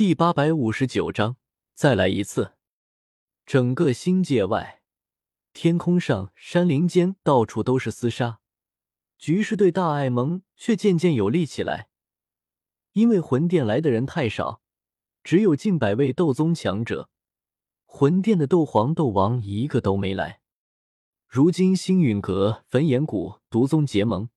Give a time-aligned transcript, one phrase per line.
[0.00, 1.36] 第八百五十九章，
[1.74, 2.54] 再来一次。
[3.44, 4.80] 整个星界外，
[5.52, 8.40] 天空上、山林间，到处都是厮杀，
[9.18, 11.90] 局势对大爱盟却渐渐有利起来。
[12.92, 14.62] 因为魂殿来的人太少，
[15.22, 17.10] 只有近百位斗宗强者，
[17.84, 20.40] 魂殿的斗皇、斗王一个都没来。
[21.28, 24.30] 如今星陨阁、焚炎谷、毒宗结盟，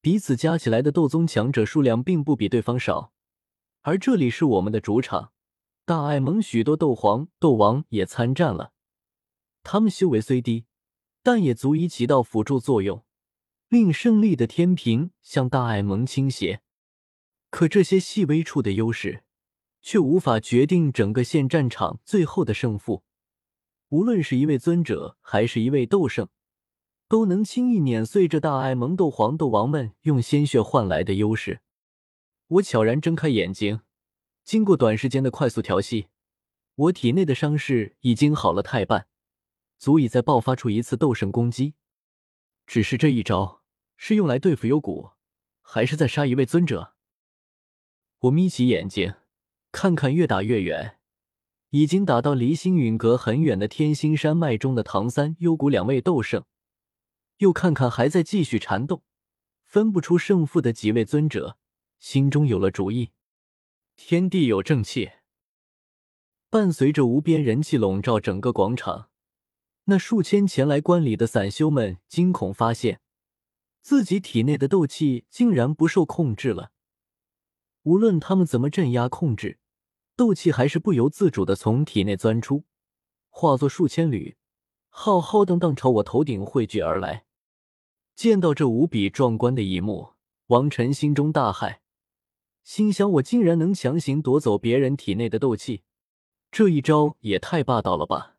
[0.00, 3.12] 彼此加起来的斗宗强者数量并不比对方少。
[3.86, 5.32] 而这里是我们的主场，
[5.84, 8.72] 大爱盟许多斗皇、斗王也参战了。
[9.62, 10.64] 他们修为虽低，
[11.22, 13.04] 但也足以起到辅助作用，
[13.68, 16.62] 令胜利的天平向大爱盟倾斜。
[17.50, 19.24] 可这些细微处的优势，
[19.82, 23.02] 却无法决定整个现战场最后的胜负。
[23.90, 26.30] 无论是一位尊者，还是一位斗圣，
[27.06, 31.60] 都能轻易碾碎这大爱盟斗皇、斗王们用鲜血换来的优势。
[32.48, 33.80] 我悄然睁开眼睛，
[34.44, 36.08] 经过短时间的快速调息，
[36.74, 39.08] 我体内的伤势已经好了太半，
[39.78, 41.74] 足以再爆发出一次斗圣攻击。
[42.66, 43.62] 只是这一招
[43.96, 45.12] 是用来对付幽谷，
[45.62, 46.94] 还是在杀一位尊者？
[48.20, 49.14] 我眯起眼睛，
[49.72, 50.98] 看看越打越远，
[51.70, 56.44] 已经打到离星陨阁很远的天星山脉中的唐三、幽谷两位斗圣，
[57.38, 59.02] 又看看还在继续缠斗、
[59.62, 61.56] 分不出胜负的几位尊者。
[61.98, 63.12] 心中有了主意，
[63.96, 65.12] 天地有正气。
[66.50, 69.08] 伴随着无边人气笼罩整个广场，
[69.84, 73.00] 那数千前来观礼的散修们惊恐发现，
[73.80, 76.72] 自己体内的斗气竟然不受控制了。
[77.82, 79.58] 无论他们怎么镇压控制，
[80.16, 82.64] 斗气还是不由自主的从体内钻出，
[83.28, 84.36] 化作数千缕，
[84.88, 87.24] 浩浩荡荡朝我头顶汇聚而来。
[88.14, 90.14] 见到这无比壮观的一幕，
[90.46, 91.78] 王晨心中大骇。
[92.64, 95.82] 心想：我竟然能强行夺走别人体内的斗气，
[96.50, 98.36] 这一招也太霸道了吧！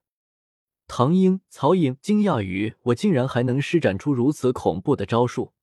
[0.87, 5.53] 唐英、曹颖惊讶于我竟然还能施展出如此恐怖的招数，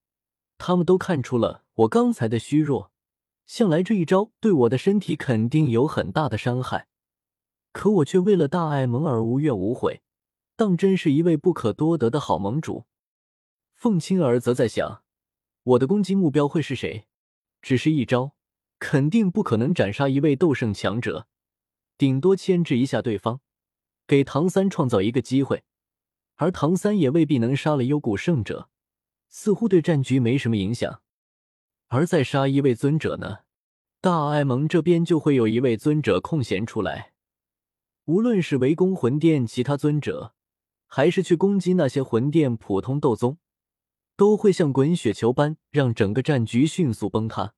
[0.59, 2.93] 他们都看出了我刚才的虚弱，
[3.47, 6.87] 向来这一招对我的身体肯定有很大的伤害。
[7.73, 10.03] 可我却为了大爱盟而无怨无悔，
[10.55, 12.87] 当真是一位不可多得的好盟主。
[13.75, 15.03] 凤青儿则在想，
[15.65, 17.07] 我的攻击目标会是谁？
[17.61, 18.33] 只是一招。
[18.83, 21.29] 肯定不可能斩杀一位斗圣强者，
[21.97, 23.39] 顶多牵制一下对方，
[24.09, 25.63] 给唐三创造一个机会。
[26.35, 28.69] 而唐三也未必能杀了幽谷圣者，
[29.29, 31.01] 似乎对战局没什么影响。
[31.91, 33.45] 而再杀一位尊者呢？
[34.01, 37.13] 大爱盟这边就会有一位尊者空闲出来，
[38.07, 40.35] 无论是围攻魂殿其他尊者，
[40.89, 43.39] 还是去攻击那些魂殿普通斗宗，
[44.17, 47.55] 都会像滚雪球般让整个战局迅速崩塌。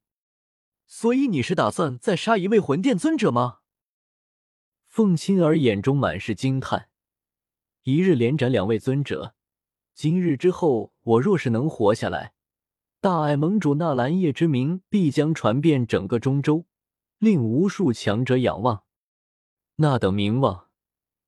[0.87, 3.59] 所以你是打算再杀一位魂殿尊者吗？
[4.87, 6.89] 凤青儿眼中满是惊叹。
[7.83, 9.35] 一日连斩两位尊者，
[9.95, 12.33] 今日之后，我若是能活下来，
[13.01, 16.67] 大爱盟主纳兰叶之名必将传遍整个中州，
[17.19, 18.85] 令无数强者仰望。
[19.77, 20.69] 那等名望，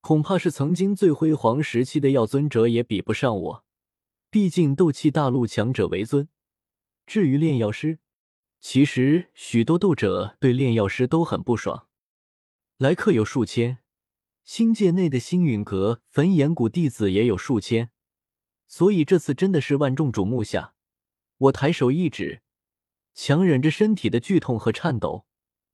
[0.00, 3.64] 恐怕是曾经最辉煌时期的药尊者也比不上我。
[4.30, 6.28] 毕竟斗气大陆强者为尊。
[7.06, 7.98] 至于炼药师，
[8.68, 11.86] 其实，许多斗者对炼药师都很不爽。
[12.78, 13.78] 来客有数千，
[14.42, 17.92] 星界内的星陨阁、焚炎谷弟子也有数千，
[18.66, 20.74] 所以这次真的是万众瞩目下。
[21.38, 22.42] 我抬手一指，
[23.14, 25.26] 强忍着身体的剧痛和颤抖，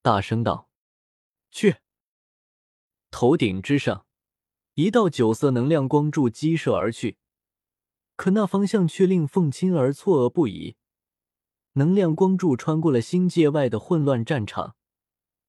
[0.03, 0.69] 大声道
[1.49, 1.77] ：“去！”
[3.09, 4.05] 头顶之上，
[4.75, 7.17] 一道九色能量光柱激射而去，
[8.15, 10.75] 可那方向却令凤青儿错愕不已。
[11.73, 14.75] 能量光柱穿过了星界外的混乱战场，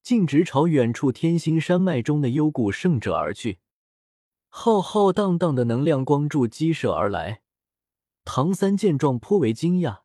[0.02, 3.58] 径直朝远处天星山脉中的幽谷圣者而去。
[4.48, 7.42] 浩浩荡荡的能量光柱激射而来，
[8.24, 10.00] 唐三见状颇为惊讶，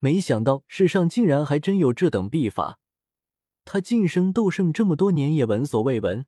[0.00, 2.78] 没想到世上竟然还真有这等秘法。
[3.64, 6.26] 他晋升斗圣这么多年也闻所未闻，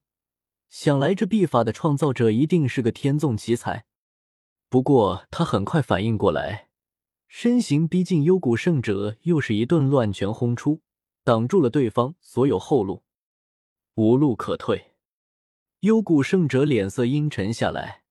[0.68, 3.86] 想来这秘法的创造者一定是个天纵奇才。
[4.68, 6.67] 不过他很快反应过来。
[7.28, 10.80] 身形逼近幽谷圣者，又是一顿乱拳轰出，
[11.22, 13.04] 挡住了对方所有后路，
[13.96, 14.92] 无路可退。
[15.80, 18.02] 幽谷圣者脸色阴沉下来，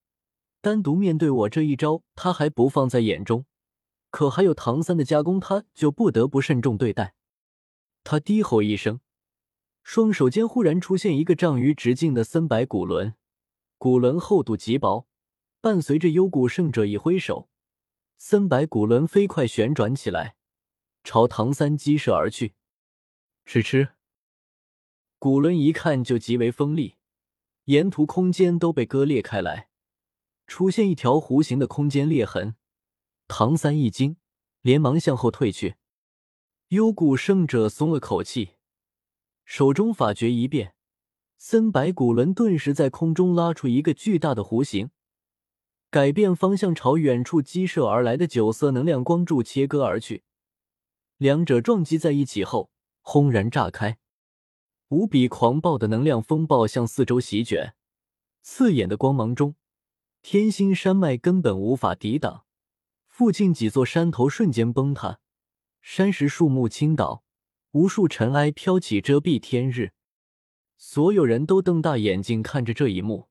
[0.61, 3.45] 单独面对我这一招，他还不放在眼中，
[4.11, 7.15] 可还有唐三的加攻，他就不得不慎重对待。
[8.03, 9.01] 他低吼一声，
[9.83, 13.15] 双手间忽然出现一个丈余直径的森白骨轮，
[13.79, 15.07] 骨轮厚度极薄，
[15.59, 17.49] 伴随着幽谷圣者一挥手。
[18.17, 20.35] 森白骨轮飞快旋转起来，
[21.03, 22.55] 朝唐三激射而去。
[23.45, 23.89] 吃吃！
[25.19, 26.95] 古轮一看就极为锋利，
[27.65, 29.69] 沿途空间都被割裂开来，
[30.47, 32.55] 出现一条弧形的空间裂痕。
[33.27, 34.17] 唐三一惊，
[34.61, 35.75] 连忙向后退去。
[36.69, 38.55] 幽谷圣者松了口气，
[39.45, 40.73] 手中法诀一变，
[41.37, 44.89] 森白古轮顿时在空中拉出一个巨大的弧形，
[45.89, 50.23] 改变方向朝远处激射而来的九色能量光柱切割而去。
[51.17, 52.69] 两者撞击在一起后，
[53.01, 53.97] 轰然炸开。
[54.89, 57.73] 无比狂暴的能量风暴向四周席卷，
[58.41, 59.55] 刺眼的光芒中，
[60.21, 62.45] 天星山脉根本无法抵挡，
[63.07, 65.19] 附近几座山头瞬间崩塌，
[65.81, 67.23] 山石树木倾倒，
[67.71, 69.91] 无数尘埃飘起遮蔽天日。
[70.77, 73.29] 所有人都瞪大眼睛看着这一幕。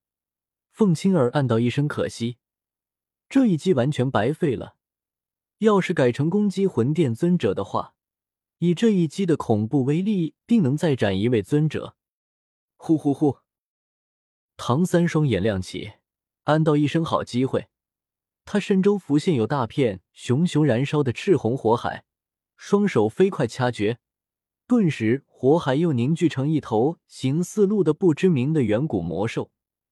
[0.72, 2.36] 凤青儿暗道一声可惜，
[3.28, 4.76] 这一击完全白费了。
[5.58, 7.94] 要是改成攻击魂殿尊者的话。
[8.58, 11.94] 以这一击的恐怖威力，定能再斩一位尊者。
[12.76, 13.40] 呼呼呼！
[14.56, 15.92] 唐三双眼亮起，
[16.44, 17.68] 暗道一声好机会。
[18.46, 22.06] 他身周浮现有大片熊熊燃烧的赤红火海，
[22.56, 23.98] 双手飞快掐诀，
[24.66, 29.50] 顿时火海又凝聚成一头形似鹿的不知名的远古魔兽，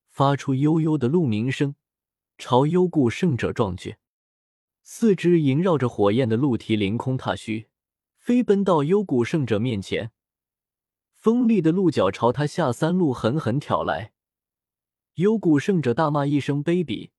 [0.09, 1.75] 发出悠悠的鹿鸣声，
[2.37, 3.97] 朝幽谷圣者撞去。
[4.81, 7.67] 四只萦绕着火焰的鹿蹄凌空踏虚。
[8.17, 10.11] 飞奔到幽谷圣者面前，
[11.13, 14.13] 锋利的鹿角朝他下三路狠狠挑来。
[15.13, 17.11] 幽谷圣者大骂一声卑鄙，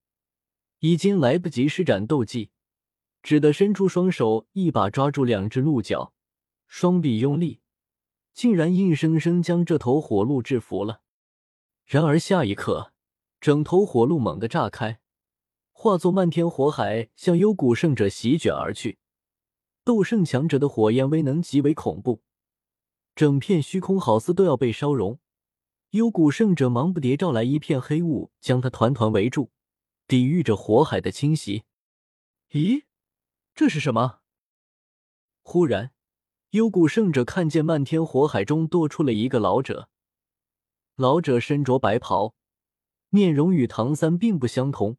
[0.80, 2.50] 已经来不及施展斗技，
[3.22, 6.12] 只得伸出双手，一把抓住两只鹿角，
[6.66, 7.60] 双臂用力，
[8.34, 11.02] 竟然硬生生将这头火鹿制服了。
[11.84, 12.92] 然而下一刻，
[13.40, 14.98] 整头火鹿猛地炸开，
[15.86, 18.98] 化作漫天火海，向幽谷圣者席卷而去。
[19.84, 22.22] 斗圣强者的火焰威能极为恐怖，
[23.14, 25.20] 整片虚空好似都要被烧融。
[25.90, 29.52] 幽谷圣者忙不迭召来一片黑雾，将他团团围住，
[30.08, 31.62] 抵御着火海的侵袭。
[32.50, 32.82] 咦，
[33.54, 34.18] 这是什么？
[35.44, 35.92] 忽然，
[36.50, 39.88] 幽谷圣者看见漫天火海中多出了一个老者。
[40.96, 42.34] 老者身着白袍，
[43.10, 44.96] 面容与唐三并不相同，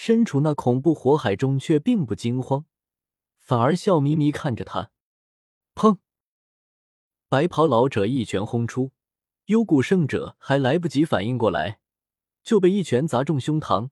[0.00, 2.66] 身处那恐怖火海中却并不惊慌。
[3.40, 4.92] 反而笑眯眯看着他，
[5.74, 5.98] 砰！
[7.28, 8.92] 白袍老者一拳轰出，
[9.46, 11.80] 幽谷圣者还来不及反应过来，
[12.44, 13.88] 就被一拳砸中胸膛，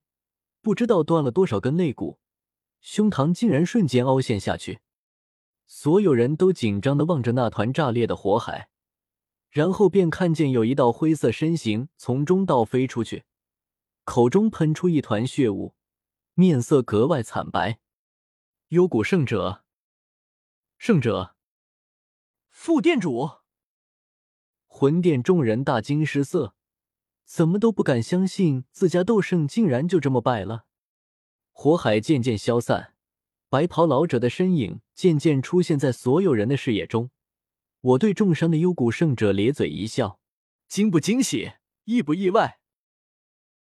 [0.63, 2.21] 不知道断了多少根肋骨，
[2.81, 4.79] 胸膛竟然瞬间凹陷下去。
[5.67, 8.69] 所有人都紧张的望着那团炸裂的火海，
[9.51, 13.25] 然后便看见有一道灰色身形从中倒飞出去，
[14.05, 15.75] 口中喷出一团血雾，
[16.39, 17.79] 面色格外惨白。
[18.69, 19.65] 幽谷圣者，
[20.77, 21.35] 圣者，
[22.51, 23.31] 副店主，
[24.67, 26.55] 魂殿众人大惊失色，
[27.25, 30.67] 怎么都不敢相信自家斗圣竟然就这么败了。
[31.53, 32.93] 火海渐渐消散，
[33.49, 37.11] 白袍老者的身影渐渐出现在所有人的视野中。
[37.81, 40.21] 我对重伤的幽谷圣者咧嘴一笑：
[40.69, 41.53] 惊不惊喜，
[41.85, 42.61] 意不意外？